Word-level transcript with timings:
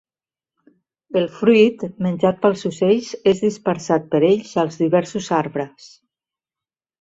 El 1.19 1.27
fruit, 1.35 1.83
menjat 2.05 2.39
pels 2.45 2.65
ocells, 2.69 3.11
és 3.33 3.43
dispersat 3.49 4.09
per 4.15 4.23
ells 4.31 4.55
als 4.63 4.81
diversos 4.81 5.31
arbres. 5.43 5.93